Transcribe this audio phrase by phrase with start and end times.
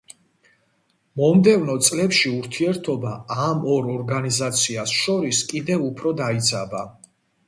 [1.19, 3.11] მომდევნო წლებში ურთიერთობა
[3.49, 6.83] ამ ორ ორგანიზაციას შორის კიდევ უფრო დაიძაბა.